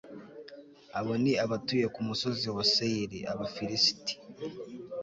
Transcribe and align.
abo 0.97 1.13
ni 1.23 1.33
abatuye 1.43 1.85
ku 1.93 1.99
musozi 2.07 2.45
wa 2.55 2.63
seyiri, 2.73 3.19
abafilisiti 3.31 4.13